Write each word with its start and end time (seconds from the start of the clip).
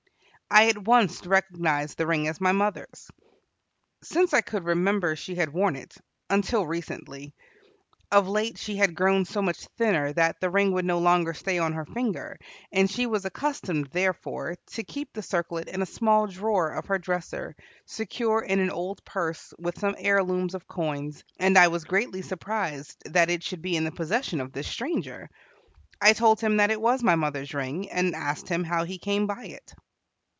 I 0.53 0.67
at 0.67 0.79
once 0.79 1.25
recognized 1.25 1.97
the 1.97 2.05
ring 2.05 2.27
as 2.27 2.41
my 2.41 2.51
mother's. 2.51 3.09
Since 4.03 4.33
I 4.33 4.41
could 4.41 4.65
remember 4.65 5.15
she 5.15 5.35
had 5.35 5.53
worn 5.53 5.77
it, 5.77 5.95
until 6.29 6.67
recently. 6.67 7.33
Of 8.11 8.27
late 8.27 8.57
she 8.57 8.75
had 8.75 8.93
grown 8.93 9.23
so 9.23 9.41
much 9.41 9.65
thinner 9.77 10.11
that 10.11 10.41
the 10.41 10.49
ring 10.49 10.73
would 10.73 10.83
no 10.83 10.99
longer 10.99 11.33
stay 11.33 11.57
on 11.57 11.71
her 11.71 11.85
finger, 11.85 12.37
and 12.69 12.91
she 12.91 13.05
was 13.05 13.23
accustomed, 13.23 13.91
therefore, 13.93 14.57
to 14.71 14.83
keep 14.83 15.13
the 15.13 15.21
circlet 15.23 15.69
in 15.69 15.81
a 15.81 15.85
small 15.85 16.27
drawer 16.27 16.71
of 16.71 16.87
her 16.87 16.99
dresser, 16.99 17.55
secure 17.85 18.41
in 18.41 18.59
an 18.59 18.71
old 18.71 19.05
purse 19.05 19.53
with 19.57 19.79
some 19.79 19.95
heirlooms 19.97 20.53
of 20.53 20.67
coins; 20.67 21.23
and 21.39 21.57
I 21.57 21.69
was 21.69 21.85
greatly 21.85 22.21
surprised 22.21 22.97
that 23.13 23.29
it 23.29 23.41
should 23.41 23.61
be 23.61 23.77
in 23.77 23.85
the 23.85 23.91
possession 23.93 24.41
of 24.41 24.51
this 24.51 24.67
stranger. 24.67 25.29
I 26.01 26.11
told 26.11 26.41
him 26.41 26.57
that 26.57 26.71
it 26.71 26.81
was 26.81 27.01
my 27.03 27.15
mother's 27.15 27.53
ring, 27.53 27.89
and 27.89 28.13
asked 28.13 28.49
him 28.49 28.65
how 28.65 28.83
he 28.83 28.97
came 28.97 29.27
by 29.27 29.45
it. 29.45 29.73